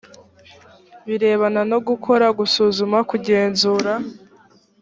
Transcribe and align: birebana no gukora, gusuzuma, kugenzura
birebana 1.07 1.61
no 1.71 1.77
gukora, 1.87 2.25
gusuzuma, 2.39 2.97
kugenzura 3.09 3.91